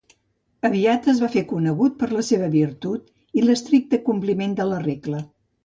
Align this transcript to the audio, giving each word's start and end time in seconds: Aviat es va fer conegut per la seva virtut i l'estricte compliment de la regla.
Aviat 0.69 1.09
es 1.13 1.21
va 1.23 1.29
fer 1.35 1.43
conegut 1.51 1.99
per 1.99 2.09
la 2.17 2.25
seva 2.29 2.49
virtut 2.57 3.39
i 3.41 3.47
l'estricte 3.47 4.03
compliment 4.11 4.57
de 4.63 4.69
la 4.75 4.85
regla. 4.91 5.25